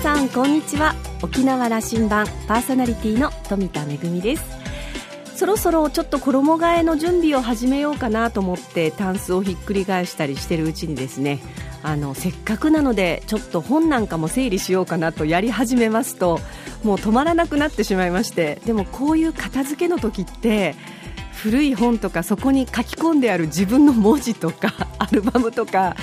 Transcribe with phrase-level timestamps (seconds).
[0.00, 0.94] 皆さんこんにちは。
[1.22, 4.44] 沖縄羅針盤パーソナリティの富田恵です。
[5.34, 11.40] そろそろちょっと衣替えの準備を始めようかなと思ってタンスをひっくり返したりしてるうちにですね
[11.82, 16.38] あのせっかくなのでちょっと本なんかも整理しようかなとやり始めますと
[16.84, 20.76] もう止まらなくなってしまいましてでもこういう片付けの時って
[21.42, 25.96] 古い本とかそこに書き込んである自分の文字とか アルバムとか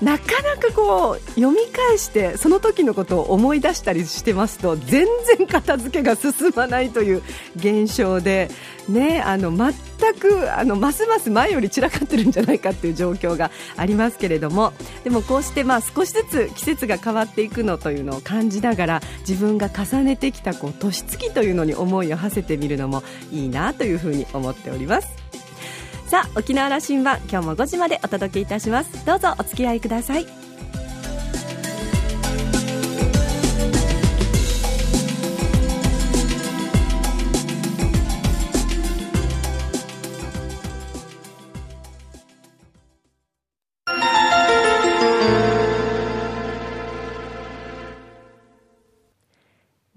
[0.00, 5.06] なかなかこう読み返してその時のことを思い出したりしてますと全
[5.36, 7.22] 然片付けが進まないという
[7.56, 8.48] 現象で、
[8.88, 9.74] ね、あの全
[10.14, 14.72] くあのますます前より散らかってるんじゃないかという状況がありますけれども。
[15.04, 25.08] でもこうしてまあ少しずつ季節が変わっていくのというのを感じながら自分が重ねてきたこう年月というのに思いを馳せてみるのもいいなというふうに思っております。
[26.06, 29.04] さあ沖縄羅針盤今日も5時までお届けいたします。
[29.04, 30.47] どうぞお付き合いください。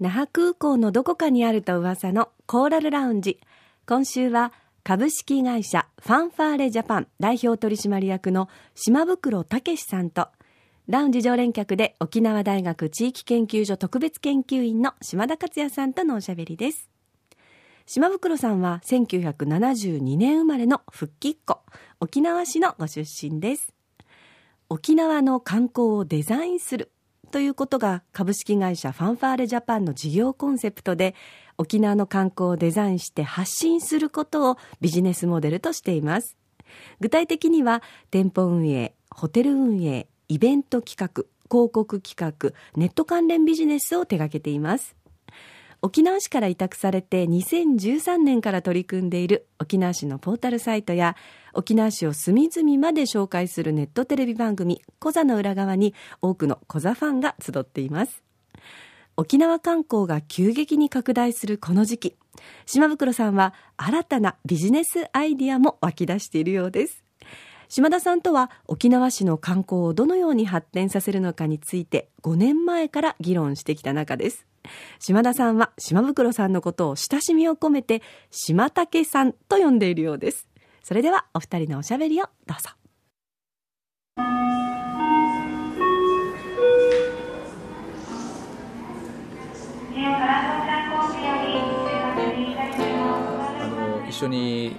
[0.02, 3.38] 那覇空港のどこかにあると噂のコーラルラウンジ
[3.86, 10.26] 今週は株式会社ファンファーレジャパン代表取締役の島袋武さんと
[10.88, 16.90] ラウンジ常連客で沖縄大学地域研究所特別研究員の島田克也さんとのおしゃべりです。
[17.86, 21.60] 島袋さんは1972年生まれの復帰っ子
[22.00, 23.72] 沖縄市のご出身です。
[24.68, 26.90] 沖縄の観光をデザインする
[27.32, 31.14] ということが株式会社ファンファーレジャパンの事業コンセプトで
[31.56, 36.36] 沖縄の観光をデザインして発信することをビジネスモデルとしています。
[37.00, 44.94] 具体的には店舗運営ホテル運営イベント企画広告企画ネット関連ビジネスを手掛けています。
[45.80, 51.16] 沖縄市から委託されて2013年から取り組んでいる沖縄市のポータルサイトや
[51.54, 58.22] 沖縄市を隅々まで紹介するネットテレビ番組「コザの裏側」に多くのコザファンが集っています。
[59.16, 62.16] 沖縄観光が急激に拡大するこの時期
[62.64, 67.04] 島袋さんは新たなビジネスアイディアも湧き出しているようです。
[67.68, 74.46] 島田さんとは沖縄市の観光をどのように発展させるのかについて5年前から議論してきた中です。
[74.98, 80.48] 島田さんは島袋さんのことを親しみを込めて島竹さんと呼んでいるようです。
[80.82, 82.70] それではお二人のおしゃべりをどうぞ。
[94.08, 94.76] 一緒に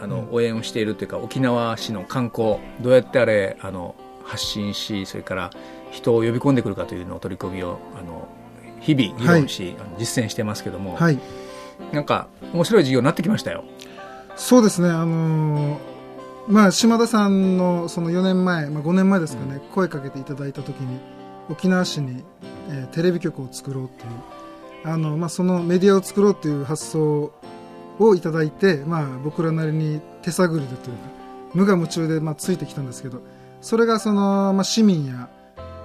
[0.00, 3.94] あの応援をしているというか沖縄市の観光どうやってあれあの
[4.24, 5.50] 発信しそれから
[5.90, 8.28] 人を呼び込んでくるかというのを取り組みをあの
[8.80, 11.18] 日々議論し、はい、実践してますけども、はい、
[11.92, 13.64] なんか面白い授業になってきましたよ
[14.36, 14.88] そうですね。
[14.88, 15.78] あのー、
[16.48, 20.98] まあ島田さんのその4年前、まあ、5年前ですかね、うん、声かけていただいた時に
[21.50, 22.24] 沖縄市に、
[22.68, 24.10] えー、テレビ局を作ろうっていう
[24.84, 27.32] あの、まあ、そのメディアを作ろうっていう発想
[27.98, 31.02] をいただいて、まあ、僕らなりに手探りでというか
[31.54, 33.22] 無我夢中で、まあ、ついてきたんですけど
[33.60, 35.30] それがその、まあ、市民や、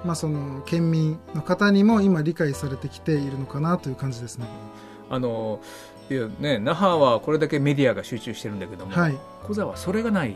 [0.03, 4.47] まあ、その県民の方にも今理解されてきているのかなという感じですね。
[5.09, 5.59] あの
[6.09, 10.33] いやね、那覇はこれだけメディアが集中してるんだけども、はい、小座はそれがない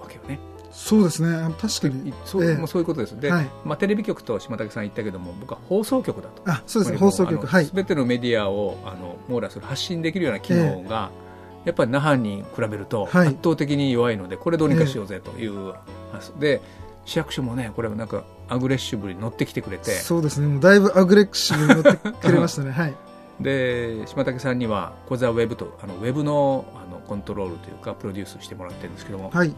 [0.00, 0.38] わけよね。
[0.74, 1.54] そうですね。
[1.60, 2.12] 確かに。
[2.24, 3.18] そう,、えー、もうそういうことです。
[3.18, 6.42] で、はい、まあ、テレビ局と島竹さん言ったけども僕は放送局だと。
[6.46, 7.46] あそうです放送局。
[7.46, 7.66] はい。
[7.66, 11.10] 全てのメディアをあの網羅する発信できるような機能が、
[11.62, 15.74] えー、やっぱり那覇に比べると圧倒的に弱いので、これどうにかしようぜという
[16.12, 16.38] 発想。
[16.40, 16.60] で
[17.06, 19.90] 市役所もねこれはなんかアグレッシブに乗ってきてくれて。
[19.92, 20.48] そうですね。
[20.48, 22.72] もうだいぶアグレッシブに乗ってくれましたね。
[22.72, 22.94] はい
[23.40, 29.54] で島竹さんには「コザウェブとあのウェブのあのコントロールというかプロデュースしてもらってるんですけども、はい、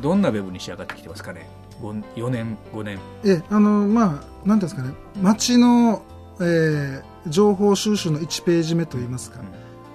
[0.00, 1.48] どんなウェブに仕上がってきてますかね
[1.82, 2.98] ？4年5年。
[3.24, 4.94] えあのまあ何ですかね。
[5.20, 6.02] 街の、
[6.40, 9.46] えー、情報収集の1ページ目といいますか、うん、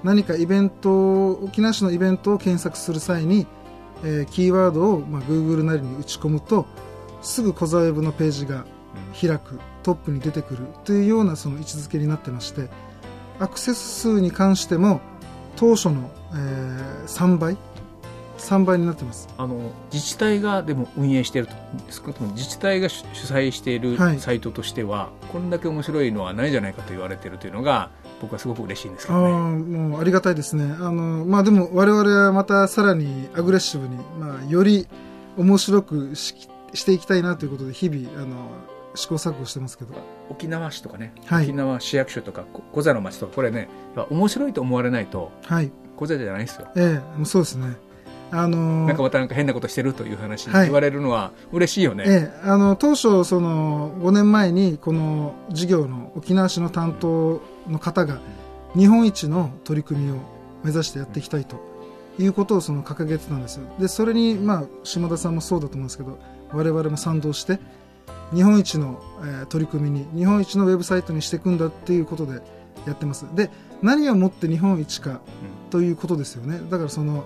[0.03, 3.47] 何かイベント沖縄市のイベントを検索する際に、
[4.03, 6.65] えー、キーワードを、まあ、Google なりに打ち込むと
[7.21, 8.65] すぐコザウェブのページが
[9.19, 12.69] 開く、うん、トップに出てくるというようなその位置づけになってまして
[13.37, 14.99] アクセス数に関しても
[15.57, 17.55] 当初の、えー、3倍
[18.39, 19.29] 3倍になってます。
[19.37, 21.53] あの自治体がでも運営していると
[21.89, 27.91] 少なくとも自治体が主催しているサイトとしては、はい、こんだけ面白いのはないじゃないかと言われているというのが
[28.21, 29.29] 僕はすごく嬉しいんですけど、ね、あ
[29.89, 30.63] もうありがたいですね。
[30.63, 34.87] あの、まあ、でも我々はまたさらにアグレッシブに、まあ、より
[35.37, 36.35] 面白くし
[36.73, 38.49] していきたいなということで日々あの
[38.95, 39.93] 試行錯誤してますけど。
[40.29, 41.45] 沖縄市とかね、はい。
[41.45, 43.67] 沖縄市役所とかこ小座の町とかこれね
[44.09, 45.71] 面白いと思われないとはい。
[45.95, 46.67] 小座じゃないですよ。
[46.75, 47.77] ええもうそうですね。
[48.31, 58.19] あのーなんかまたなんか変なことしてるという話言われるのは嬉しいよね、ええ、あの当初その5年前にこの事業の沖縄市の担当の方が
[58.75, 60.17] 日本一の取り組みを
[60.63, 61.57] 目指してやっていきたいと
[62.19, 63.67] いうことをその掲げてたんですよ。
[63.79, 66.17] でそれに、まあ、島田さんもそうだと思うんですけど
[66.51, 67.59] 我々も賛同して
[68.33, 72.41] 日本一の、えー取り組みに日本一のウェブサイトにしていくんだっていうことで
[72.85, 73.25] やってます。
[73.35, 73.49] で
[73.81, 75.19] 何をもって日本一か
[75.69, 76.59] ということですよね。
[76.69, 77.25] だからその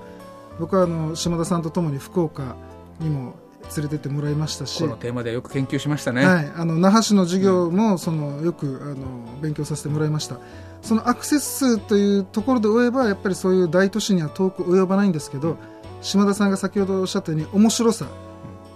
[0.59, 2.55] 僕はあの島田さんとともに福岡
[2.99, 3.35] にも
[3.75, 10.37] 連れてってもらいましたしこのテーマでよく研究しましたね、はい、あの那覇市の授業もそのよくあの勉強させてもらいました。
[10.81, 15.57] そのアクセス数というところで言えばやっぱりそういう大都市には遠く及ばないんですけど
[16.01, 18.07] 島田さんが先ほどおっしゃったように面白さ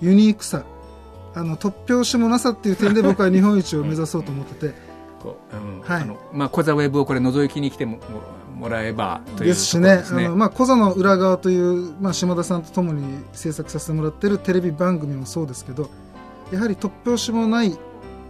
[0.02, 0.66] ユニークさ
[1.36, 4.74] あの突拍子もなさっていう点で僕は日本一を目指そうと思ってて。
[5.24, 6.18] こううんはい。
[6.34, 8.00] まあ、小座ウェブをこれ覗きに来ても
[8.58, 9.98] もらえばというですしね。
[9.98, 15.90] ですねあの、まあ、小座の裏側という、まあ、島田さんと共に制作させてもらってるテレビ番組もそうですけど
[16.52, 17.78] やはり突拍子もない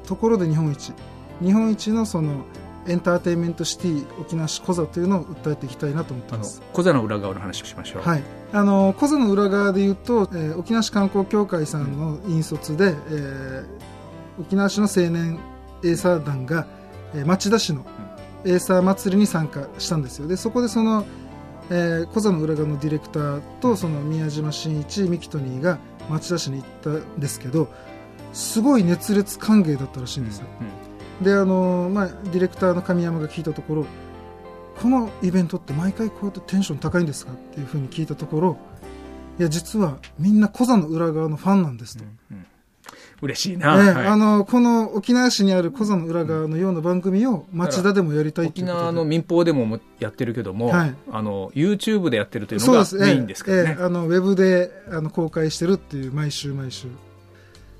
[0.06, 0.94] ところで日本一。
[1.42, 2.46] 日本一のその
[2.88, 6.62] エンターテインメントシティ沖縄市小座というのを訴えていきたいなと思ってます。
[6.74, 8.24] 小座の裏側の話をしましょう、はい、
[8.54, 13.66] あの小座の裏側でいうと、えー沖縄市観光協会さんの引率で、えー
[14.40, 15.40] 沖縄市の青年
[15.84, 16.68] エーサー団が、
[17.16, 17.84] えー町田市の
[18.46, 20.28] エーサー祭りに参加したんですよ。
[20.28, 21.04] でそこでその、
[21.72, 25.80] えー、小座の裏側のディレクターとその宮島真一ミキトニーが
[26.10, 27.70] 町田市に行ったんですけど
[28.34, 30.48] すごい熱烈歓迎だったらしいんですよ、
[31.22, 33.86] であのまあ、ディレクターの神山が聞いたところ
[34.82, 38.58] このイベントって毎回こうやってテンション高いんですかっていうふうに聞いたところ
[39.40, 42.46] いや実はみんな小座の裏側のファンなんですと、うんうん。
[43.22, 44.08] 嬉しいええな、はい。
[44.08, 50.96] あのこの沖縄市にある小座の裏側のような番組を町田でもやりたい沖縄の民放でももやってるけども、はい。
[51.12, 53.64] あの YouTube でやってるというのがメインですからね。
[53.64, 53.76] ええ。
[53.78, 56.88] ええあのウェブであの公開してるっていう毎週毎週。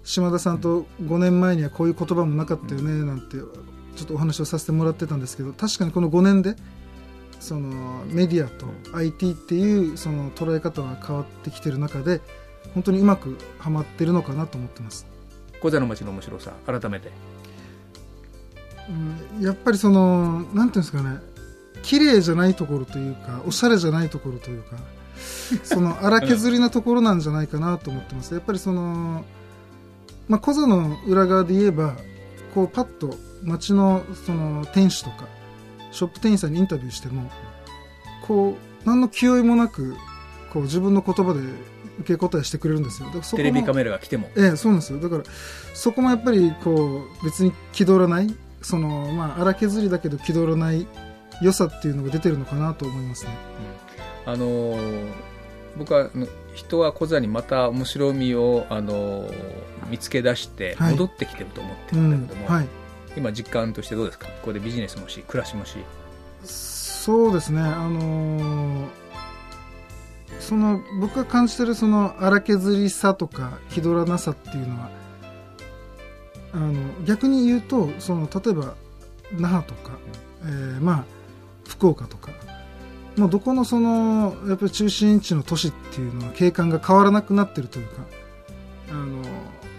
[0.04, 6.56] 島田さんと5年前にはこういう言葉もなかったよねなんてちょっとお話をさせてもらってたんですけど確かにこの5年で
[7.44, 12.22] そのメディアと IT っていうその捉え方が変わってきてる中で
[12.74, 15.06] 本当にうまくはまってるのかなと思ってます、
[15.62, 17.12] 小座の町の面白さ改めて。
[19.38, 21.20] うん、やっぱりそのなんていうんですかね
[21.84, 24.78] 綺麗じゃないところというかおしゃれじゃないところというか
[25.64, 28.34] その荒削りなところなんじゃないかなと思ってます。
[28.34, 29.26] やっぱりその
[30.30, 31.96] まあ小座の裏側で言えば
[32.54, 35.28] こうパッと街のその店主とか
[35.94, 37.30] ショップ店員さんにインタビューしても
[38.28, 39.96] こう何の気負いもなく
[40.52, 41.40] こう自分の言葉で
[42.00, 43.08] 受け答えしてくれるんですよ。
[43.08, 44.30] だからそこもテレビカメラが来ても。
[44.36, 45.00] ええ、そうなんですよ。
[45.00, 45.24] だから
[45.74, 50.88] そこもやっぱりこう別に気取らないそのまあ荒削りだけど気取らない
[51.42, 53.32] 良さっていうのが出てるのかなと思いますね。
[54.26, 55.08] あのー
[55.78, 56.10] 僕は
[56.54, 59.34] 人は小座にまた面白みを、あのー
[59.90, 60.92] 見つけ出してはい。
[60.94, 62.68] 戻ってきてると思ってうんるんだけども、はい
[63.16, 64.28] 今実感としてどうですか？
[64.28, 65.78] ここでビジネスもし暮らしもし。
[66.44, 67.62] そうですね。
[67.62, 69.04] あのー
[70.40, 74.90] その僕が感じてるその荒削りさとか気取らなさっていうのは
[76.54, 76.74] あの
[77.06, 78.74] 逆に言うとその例えば
[79.32, 79.92] 那覇とか、
[80.44, 81.06] えーまあ
[81.68, 82.32] 福岡とか
[83.16, 88.02] もうどこのそのやっぱり中心地の都市っていうのは景観が変わらなくなってるというか
[88.90, 89.22] あの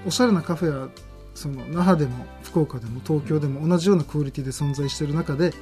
[0.07, 0.89] おしゃれなカフェは
[1.35, 5.53] その那覇でも福岡でも東京でも同じようなクオリティで存在している中で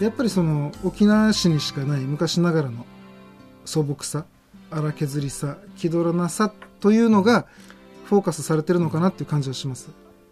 [0.00, 2.86] やっぱりその沖縄市にしかない昔ながらの
[3.64, 4.24] 素朴さ
[4.70, 7.46] 荒削りさ気取らなさというのが
[8.06, 9.90] フォーカスされてるのかなっていう感じはします、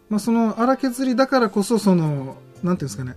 [0.08, 3.16] まあ、その荒削りだからこそそのなんていうんですかね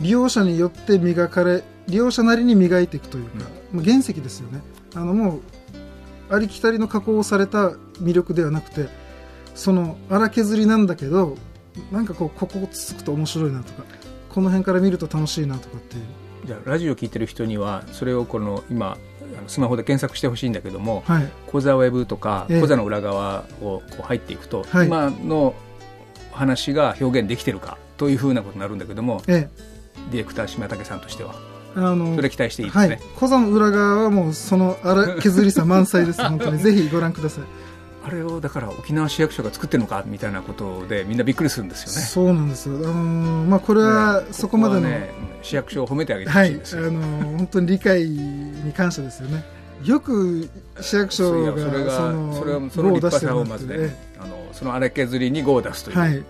[0.00, 4.60] 利用者によって磨かれ利用者なりに磨いていくというか、まあ、原石ですよね。
[4.94, 5.40] あのもう
[6.30, 8.88] ありきたりの加工をされた魅力ではなくて
[9.54, 11.36] その荒削りなんだけど
[11.90, 13.84] なんかこうここつつくと面白いなとか
[14.28, 16.02] この辺から見ると楽しいなとかっていう。
[16.46, 18.98] じゃあラジオ聞いてる人にはそれをこの今
[19.46, 21.28] スマホで検索してほしいんだけどもはい。
[21.46, 22.60] 講座ウェブとかええ。
[22.60, 24.86] 講座の裏側をこう入っていくと、はい。
[24.86, 25.54] 今の
[26.32, 29.48] 話が表現できてるかというふうなことになるんだけどもえ
[30.10, 31.34] ディレクター島竹さんとしては。
[31.76, 32.88] えあのそれ期待していいですはい。
[32.90, 36.22] ね、、小座の裏側はもうその荒削りさ満載です。
[36.22, 36.58] 本当に。
[36.62, 37.44] ぜひご覧ください
[38.04, 42.06] あれをだから沖縄市役所が作ってるのかみたいなことでみんなびっくりするんですよね。
[42.06, 42.68] そうなんです。
[42.68, 45.10] よあのーまあこれはそこまでの、ね
[45.42, 49.44] 市役所を褒めてあげてほはい、あしいんですよ、のー本当に理解に感謝ですよね。
[49.84, 50.48] よく
[50.80, 56.24] 市役所がそれがそのそれはその立派さをまずね、あのその荒削りに5を出すという、はい。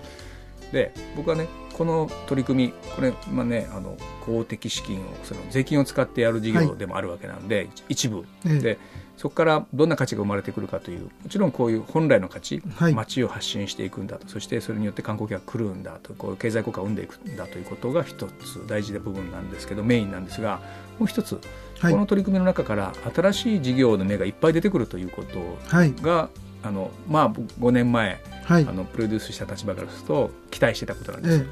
[0.72, 8.24] で僕はねこの取り組みこれ、まあね、あの公的資金をその税金を使ってやる事業でもあるわけなんで、一部。
[8.46, 8.58] ええ。
[8.58, 8.78] で
[9.16, 12.94] そこからどんな価値が生まれてくるかというもちろんこういう本来の価値、はい。
[12.94, 20.60] 街を発信していくんだとそしてそれによって観光客が来るんだとこう経済効果を生んでいくんだということが一つ大事な部分なんですけどメインなんですが
[20.98, 21.40] もう一つ、
[21.80, 21.92] はい。
[21.92, 25.38] この取り組みの中から新しい事業の芽がいっぱい出てくるということ
[25.68, 25.94] はい。
[26.00, 26.28] が
[26.62, 28.66] あの、まあ、5年前はい。
[28.68, 31.48] あのプロデュースした立場からすると期待してたことなんです、えも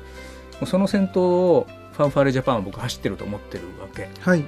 [0.63, 1.23] うその先頭
[1.55, 4.03] をファンファーレジャパンは僕走ってると思ってるわけ。
[4.03, 4.45] えはい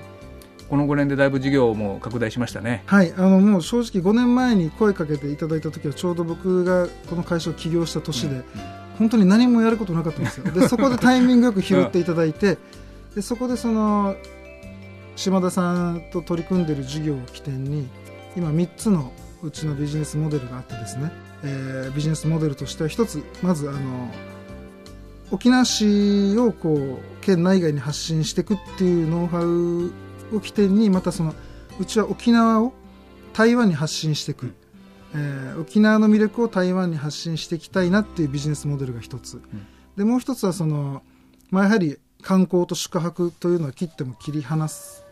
[0.72, 2.82] この5年でだいぶ事業も拡大しましたね。
[2.86, 8.40] はい、あのもう正直5年前に声かけていただいた時はちょうど僕がこの会社を起業した年で、
[8.98, 10.50] 本当に何もやることなかったんですよ。
[10.50, 12.56] でそこでタイミングよく拾っていただいて
[13.14, 14.16] でそこでその
[15.14, 17.86] 島田さんと取り組んでる事業を起点に
[18.34, 19.12] 今3つの
[19.42, 21.12] うちのビジネスモデルがあってですね、
[21.44, 23.78] えービジネスモデルとしては1つまずあの
[25.30, 29.92] 沖縄市をこう県内外に発信していくっていうノウハウ
[30.36, 31.34] を起点にまたその
[31.78, 32.72] うちは沖縄を
[33.32, 34.54] 台湾に発信していく、
[35.14, 39.40] えー沖縄の魅力を台湾に発信していきたいなっていうビジネスモデルが一つ、
[39.96, 41.02] でもう一つはその、
[41.50, 45.04] まあ、やはり観光と宿泊というのは切っても切り離さ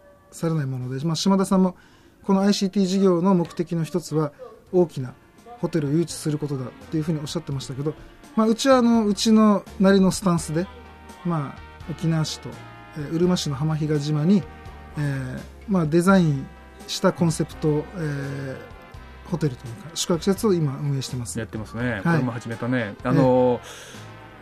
[0.48, 1.76] れないもので、まあ、島田さんも
[2.22, 4.32] この ICT 事業の目的の一つは
[4.72, 5.14] 大きな
[5.58, 7.94] ホテルを誘致することだっていうふうにおっしゃってましたけど、
[8.36, 10.66] まあ、うちはあのうちのなりのスタンスで、
[11.24, 12.48] まあ、沖縄市と、
[12.96, 14.42] えーうるま市の浜比嘉島に、
[14.98, 16.46] えーまあ、デザイン
[16.86, 18.80] したコンセプト、えー
[19.30, 21.38] ホテルというか宿泊施設を今運営してます。
[21.38, 22.02] やってますね、い。
[22.02, 22.96] これも始めたね。
[23.04, 23.60] あの、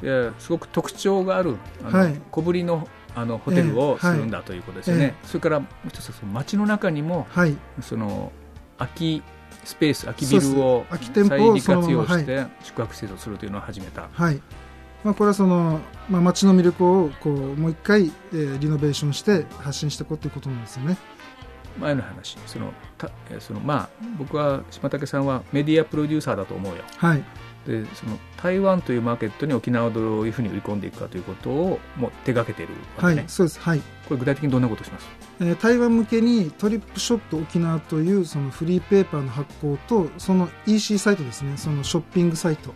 [0.03, 2.21] いやすごく特徴があるあの、はい。
[2.31, 7.57] 小ぶりのあのホテルをするんだということですよね、えそれからもう一つはその街の中にもはい。
[7.83, 8.33] その
[8.79, 9.23] 空き
[9.65, 10.99] スペース空きビルを再
[11.55, 14.41] 利活用して宿泊施設をするというのを始めた、はい
[15.05, 20.97] まあ、これはその、まあ、街の魅力をこうもう一回、えーリノベーションして発信していこうということなんですよね。
[21.79, 22.37] 前の話。
[22.47, 23.89] そのたえーそのまあ
[24.19, 26.83] 僕は島竹さんはメディアプロデューサーだと思うよ。
[26.97, 27.23] はい。
[27.67, 33.61] でその台湾というマーケットに沖縄をどういうふうに売り込んでいくかということをもう手がけているわはけね、いそうです。
[33.61, 33.79] はい。
[34.09, 35.07] これ具体的にどんなことをします？
[35.41, 41.57] えー台湾向けにトリップショップ沖縄というそのフリーペーパーの発行とその EC サイトですね。
[41.57, 42.71] そのショッピングサイト、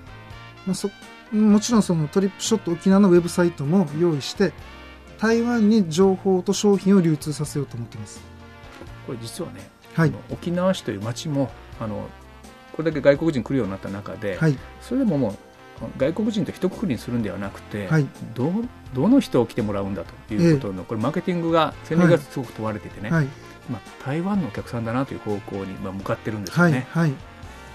[0.67, 0.89] まあ、そ
[1.33, 4.53] もちろんそのトリップショップ沖縄のウェブサイトも用意して
[5.19, 8.21] 台湾に情報と商品を流通させようと思っています。
[9.07, 10.13] これ実はね、はい。
[10.31, 12.09] 沖縄市という町もあの
[12.73, 14.59] これだけ外国人来るようになった中で、はい。
[14.81, 15.35] それでももう
[15.97, 18.07] 外国人と一括りにするんではなくて、はい。
[18.35, 18.53] どう
[18.95, 23.29] どの人を来てもらうんだということの、これマーケティングが戦略がすごく問われていてね、はい。
[23.71, 26.73] まあ、台湾のお客さんだなという方向に、まあ、向かってるんですよはい。
[26.73, 27.13] ね、はい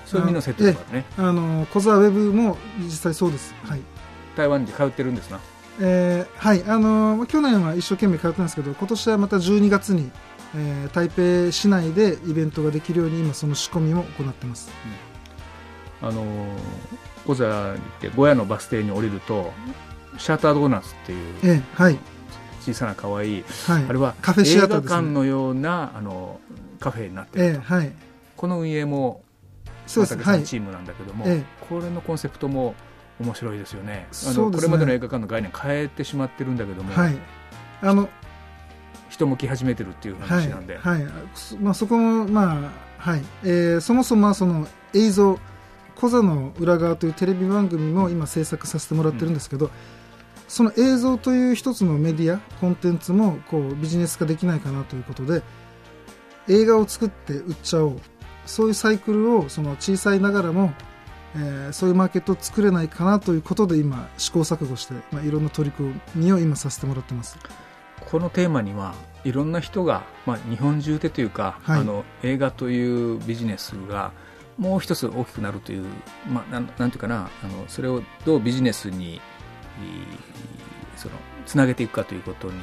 [0.08, 3.54] そういう意味の説得があるねあの小沢ウェブも実際そうです。
[3.64, 3.82] はい。
[4.36, 5.40] 台湾に通ってるんですな。
[5.82, 6.64] えーはい。
[6.68, 10.10] あの去年は一生懸命通ってたんですけど今年はまた12月に、
[10.56, 14.70] えー台北市内でイベントができるように今その仕込みも行ってます。
[16.02, 16.24] あの
[17.26, 19.52] 小座に行って小屋のバス停に降りると
[20.18, 22.00] シャータードーナツっていうえーはい。
[22.62, 23.86] 小さな可愛いはい。
[23.90, 24.88] あれはカフェシアターね。
[24.88, 26.40] 画館のようなあの
[26.80, 27.92] カフェになってると、えーはい。
[28.36, 29.22] この運営も
[29.88, 32.75] そうですさんチームなんだけども、えこれのコンセプトも
[33.20, 34.08] 面白いですよね。
[34.27, 37.17] あのねこれまでの映画館の概念変えてしまってるんだけども、はい。
[37.82, 38.10] あの
[39.10, 45.39] 人向き始めてるっていうはい話なんで、はいそまあ、そこもまあはい、えーそもそもはその映像
[45.96, 49.72] コザの裏側というテレビ番組も今制作させてもらってるんですけど、
[50.48, 55.41] その映像という一つのメディアコンテンツもこうビジネス化できないかなということで
[56.48, 58.01] 映画を作って売っちゃおう
[58.48, 60.74] そういうサイクルをその小さいながらも、
[61.36, 67.38] えーそういうマーケットを作れないかなということで今試行錯誤して、まあ、いろんな取り組みを今させてもらってます。
[68.10, 71.82] このテーマにはいろんな人が、まあ、日本中でというか、はい。
[71.82, 74.13] あの映画というビジネスが
[74.58, 75.86] もう一つ大きくなるという、
[76.27, 79.20] まあ、なんなんていうかなあのそれをどうビジネスにい
[80.96, 82.54] そのつなげていくかということに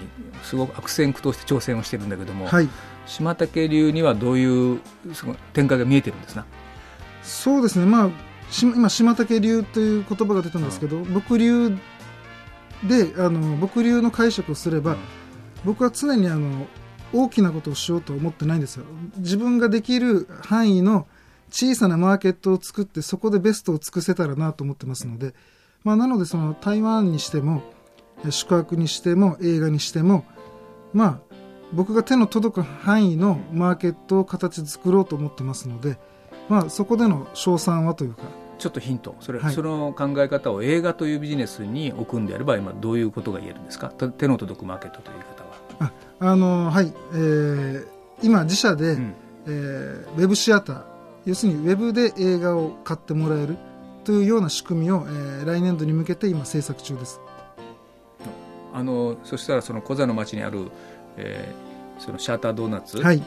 [0.42, 2.68] すごく悪戦苦闘して挑戦をしてるんだけども、はい
[3.06, 4.80] 島竹流にはどういう
[5.12, 6.46] その展開が見えてるんですな？
[7.22, 8.10] そうですね、まあ、
[8.50, 11.70] し今、島竹流という言葉が出たんですけど、僕流
[12.82, 14.96] であの僕流の解釈をすれば、
[15.64, 16.66] 僕は常にあの
[17.12, 18.84] 大きなことをしようと思ってないんですよ。
[19.18, 21.06] 自分ができる範囲の
[21.50, 25.34] 小さなマーケットを作って、そこでベストを尽くせたらなと思ってますので、
[25.84, 27.62] まあ、なので、その台湾にしても、
[28.26, 30.24] え宿泊にしても、映画にしても、
[30.92, 31.34] まあ、
[31.74, 35.98] 僕が手の届く範囲のマーケットを形作ろうと思ってますので、
[36.48, 38.22] まあ、そこでの賞賛はというか、
[38.58, 39.16] ちょっとヒント。
[39.20, 39.54] それ、はい。
[39.54, 43.88] その考え方を映画というビジネスに置くんであれば今どういうことが言えるんですか？
[43.88, 47.86] と手の届くマーケットという言い方は、ああのはい、えー
[48.22, 49.14] 今自社で、うん。
[49.46, 50.82] えーウェブシアター
[51.26, 53.56] 要するにウェブで映画を買ってもらえる
[54.04, 57.20] というような仕組みを、えー来年度に向けて今制作中です。
[58.72, 60.70] あのそしたらその小座の町にある、
[61.16, 61.63] えー
[61.98, 63.22] そのシャータードーナツが、はい。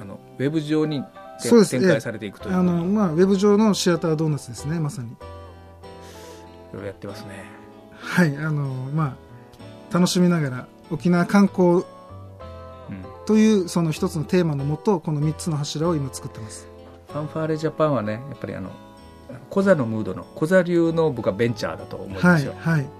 [0.00, 1.02] あのウェブ上に
[1.40, 1.78] てそうです。
[1.78, 2.56] 展開されていくという。
[2.56, 5.08] あの、まあ、ウェブ上のシアタードーナツですねまさに。
[5.10, 5.14] い
[6.72, 7.44] ろいろやってますね。
[7.98, 8.62] はいあの
[8.94, 9.16] ま
[9.90, 11.84] あ楽しみながら沖縄観光うん。
[13.26, 16.68] というその一つのテーマのもとこの3つの柱を今作ってます。
[17.08, 18.70] ファンファーレジャパンはねやっぱりあの
[19.48, 22.99] 小座のムードの小座流の僕はベンチャーだと思うんですよ、はいはい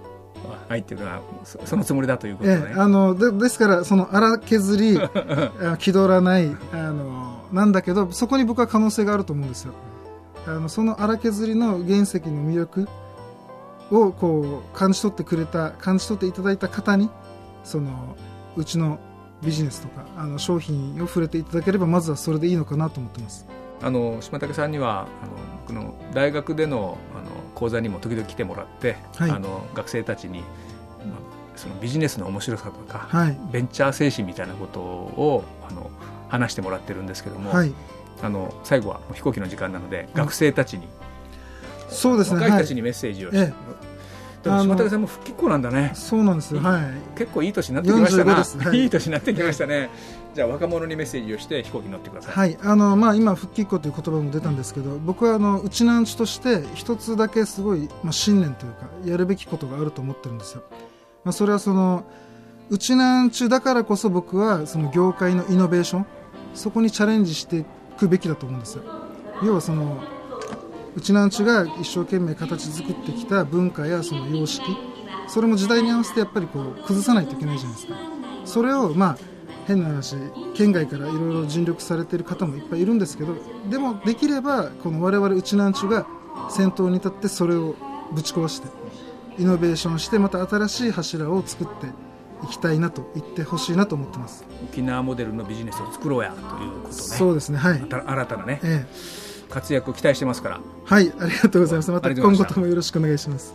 [0.68, 4.98] はいっていうのはそそのつもりだということね、ええあのでですからその荒削り
[5.62, 9.72] あ気取らないあのなんだけどそこに僕は可能性があると思うんですよ。
[10.46, 12.88] あのその荒削りの原石の魅力
[13.90, 17.10] をこう感じ取ってくれた感じ取っていただいた方に
[17.64, 18.16] その
[18.56, 18.98] うちの
[19.42, 23.46] ビジネスとかあの商品を触れていただければまずはそれでいいのかなと思ってます。
[23.82, 25.32] あの島竹さんにはあの
[25.66, 29.30] 僕の大学でのあの講座にも時々来てもらって、はい。
[29.30, 30.48] あの学生たちに、まあ、
[31.56, 33.38] そのビジネスの面白さとか、はい。
[33.52, 35.90] ベンチャー精神みたいなことをあの
[36.28, 37.72] 話してもらってるんですけども、はい。
[38.22, 40.86] あの最後は飛行機の時間なので学生たちに、
[41.88, 42.40] そうですね。
[42.40, 43.52] 若い人はいたちにメッセージをして、え。
[44.42, 45.92] でも島竹さんも復帰っ子なんだね。
[45.94, 46.54] そうなんです。
[46.54, 47.18] よはい。
[47.18, 48.34] 結構いい年になってきましたな。
[48.34, 48.58] 45です。
[48.58, 48.78] はい。
[48.80, 49.90] いい年になってきましたね
[50.34, 60.62] じゃあ若者にメッセージをして飛行機に乗ってください、はいあのまあ、今、復帰っ子という言葉も出たんですけど僕はあのうちなんちとして一つだけすごい、まあ、信念というかやるべきことがあると思ってるんですよ、
[61.24, 62.04] まあ、それはその
[62.68, 66.06] うちなんちだからこそ僕はその業界のイノベーション
[66.54, 67.64] そこにチャレンジしてい
[67.98, 68.84] くべきだと思うんですよ。
[69.42, 70.02] 要はその
[70.94, 74.64] うちなんちが一生懸命形作ってきた文化やその様式
[75.28, 77.94] それも時代に合わせてやっぱりこう崩さないといけないじゃないですか。
[78.44, 79.18] それをまあ
[79.66, 80.16] 変な話
[80.54, 83.34] 県外からいろいろ尽力されている方もいっぱいいるんですけど
[83.68, 86.06] でもできればこの我々うちなんちゅが
[86.50, 87.74] 先頭に立ってそれを
[88.12, 88.68] ぶち壊して
[89.38, 91.86] イノベーションしてまた新しい柱を作って
[92.44, 96.92] いきたいなと言ってほしいなと思ってます、沖縄モデルのビジネスを作ろうやということね。
[96.92, 98.60] そうですねはい、新たなね。
[98.62, 100.60] ええ、活躍を期待してますから。
[100.84, 101.90] はいありがとうございます。
[101.90, 102.10] また。
[102.10, 103.54] 今後ともよろしくお願いします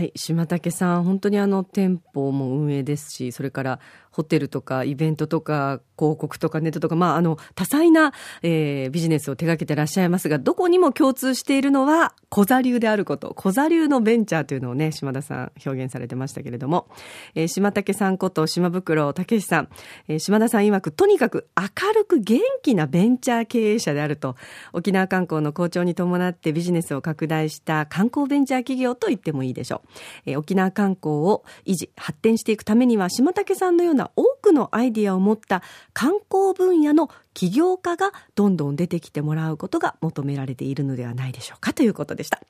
[0.00, 16.86] はい、島竹さん、本当にあの店舗も運営ですし、それからホテルとかイベントとか広告とかネットとか、まあ、あの多彩な、えービジネスを手がけてらっしゃいますが、どこにも共通しているのは小座流であること、小座流のベンチャーというのをね、島田さん表現されてましたけれども、
[17.34, 19.68] えー島竹さんこと島袋武さん、
[20.06, 24.36] えー島田さん曰く、とにかく明るく元気なベンチャー経営者であると、
[24.72, 29.88] 沖縄観光の好調に伴ってビジネスを拡大した観光ベンチャー企業と言ってもいいでしょう。
[30.26, 35.62] えー沖縄観光を維持、発展していくためには、島竹さんのような多くのアイディアを持った
[35.92, 41.72] 観光分野の起業家がどんどん出てきてもらうことが求められているのではないでしょうか。
[41.72, 42.40] ということでした。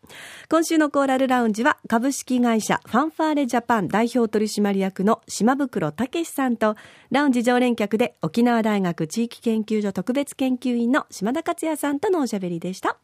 [0.49, 6.77] 今週のコーラルラウンジは株式会社ファンファーレジャパン代表取締役の島袋武さんと
[7.11, 12.99] ラウンジ常連客で沖縄大学地域研究所特別研究員の島田克也さんとのおしゃべりでした。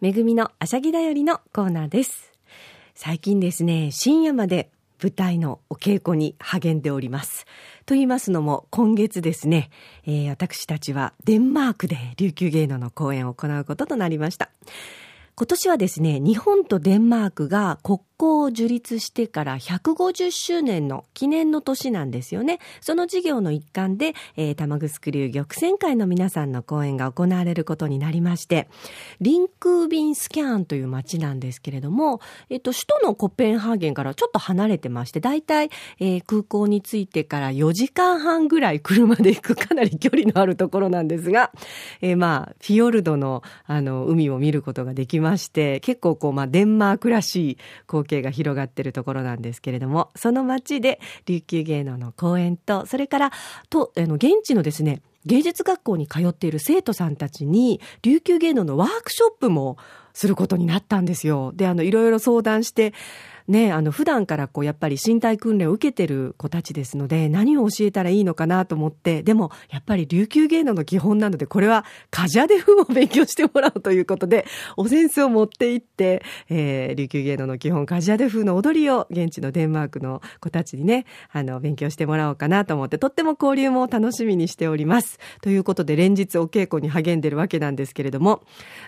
[0.00, 2.32] めぐみのあしゃぎだよりのコーナーです。
[2.94, 4.70] 最近ですね、深夜まで
[5.02, 7.46] 舞台のお稽古に励んでおります。
[7.86, 9.70] と言いますのも、今月ですね、
[10.06, 14.50] えー私たちはデンマークで琉球芸能の公演を行うこととなりました。
[15.36, 22.58] 今年はですね、日本とデンマークが国交を樹立してから150周年の記念の年なんですよね。
[22.80, 28.68] その事業の一環で、えー、玉城流玉泉会の皆さんの講演が行われることになりまして、
[29.20, 41.50] リンクービンスキャンという街なんですけれども、えっと、首都のコペンハーゲンからちょっと離れてまして、だいたい、えー空港に着いてから4時間半ぐらい車で行くかなり距離のあるところなんですが、
[42.00, 53.32] えーまあ、フィヨルドの、あの、海を見ることができまして、結構こう、まあ、デンマークらしい光景が広がっているところなんですけれども、その街で琉球芸能の公演と、それから、
[53.70, 59.76] と、あの、現地のですね、芸術学校に通っている生徒さんたちに、琉球芸能のワークショップも
[60.12, 61.52] することになったんですよ。
[61.54, 62.94] で、あの、いろいろ相談して、
[63.48, 85.18] ね、あの普段からこうやっぱり身体訓練を受けてる子たちですので、何を教えたらいいのかなと思って、でもやっぱり琉球芸能の基本なので、これはカジャデ風を勉強してもらうということで、お扇子を持って行って、えー、琉球芸能の基本カジャデ風の踊りを現地のデンマークの子たちにね、あの、勉強してもらおうかなと思って、とっても交流も楽しみにしております。
[85.42, 88.42] ということで、連日お稽古に励んでるわけなんですけれども、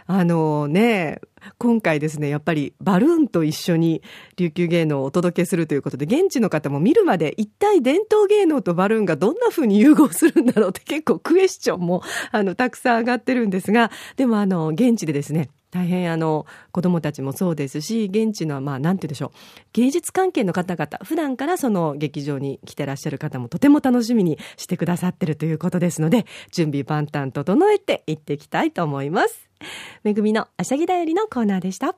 [0.06, 1.20] あのね、
[1.58, 4.02] 今回ですね、やっぱりバルーンと一緒に
[4.36, 19.38] 琉球芸能をお届けするということで、現地の方も見るまで一体伝統芸能とバルーンがどんな風に融合するんだろうって結構クエスチョンもあのたくさん上がってるんですが、でもあの現地でですね、大変あの子供たちもそうですし現地のまあなんて言うでしょう
[19.72, 29.48] 芸術関係の方々普段からその劇場に来てらっしゃる方もとても楽しみにしてくださってるということですので準備万端整えて行っていきたいと思います。
[30.04, 31.96] めぐみのあしゃぎだよりのコーナーでした。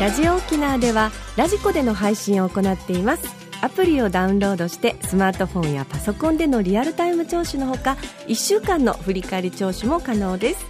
[0.00, 3.42] ラジオ沖縄ではラジコでの配信を行っています。
[3.60, 10.66] アプリをダウンロードしてスマートフォンやパソコンでのリアルタイム聴取のほか1週間の振り返り聴取も可能です。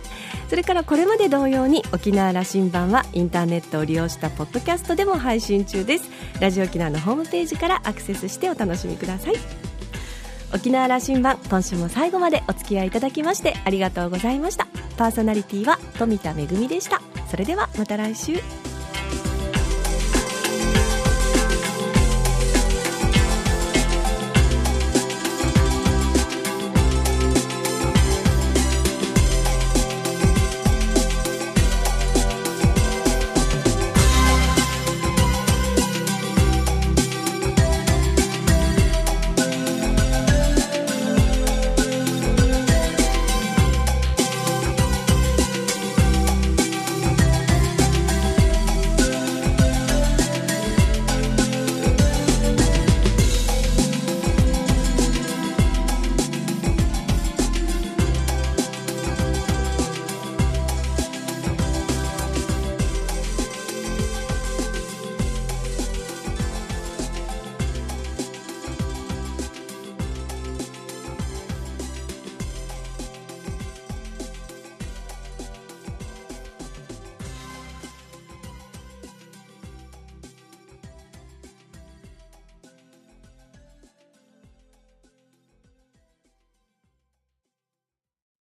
[0.51, 6.11] それからこれまで同様に沖縄羅針盤はインターネットを利用したポッドキャストでも配信中です。
[6.41, 9.62] ラジオ沖縄のホームページからアクセスしてお楽しみください。
[10.55, 14.67] 沖縄羅針盤今週も最後までお付き合いいただきましてありがとうございました。
[14.97, 17.01] パーソナリティは富田恵でした。
[17.29, 18.72] それではまた来週。